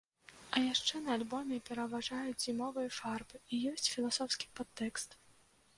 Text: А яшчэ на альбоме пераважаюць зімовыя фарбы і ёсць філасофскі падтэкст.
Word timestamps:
А 0.53 0.61
яшчэ 0.73 1.01
на 1.07 1.11
альбоме 1.17 1.59
пераважаюць 1.67 2.41
зімовыя 2.47 2.89
фарбы 3.01 3.45
і 3.55 3.63
ёсць 3.75 3.87
філасофскі 3.97 4.53
падтэкст. 4.61 5.21